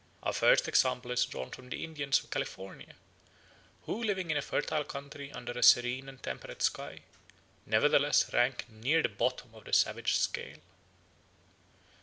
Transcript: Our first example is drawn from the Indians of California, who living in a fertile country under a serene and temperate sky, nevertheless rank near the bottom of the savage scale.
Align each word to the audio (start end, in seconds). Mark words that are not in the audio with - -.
Our 0.23 0.33
first 0.33 0.67
example 0.67 1.11
is 1.11 1.25
drawn 1.27 1.51
from 1.51 1.69
the 1.69 1.83
Indians 1.83 2.23
of 2.23 2.31
California, 2.31 2.95
who 3.85 4.01
living 4.01 4.31
in 4.31 4.37
a 4.37 4.41
fertile 4.41 4.83
country 4.83 5.31
under 5.31 5.51
a 5.51 5.61
serene 5.61 6.09
and 6.09 6.23
temperate 6.23 6.63
sky, 6.63 7.01
nevertheless 7.67 8.33
rank 8.33 8.65
near 8.67 9.03
the 9.03 9.09
bottom 9.09 9.53
of 9.53 9.65
the 9.65 9.73
savage 9.73 10.15
scale. 10.15 10.57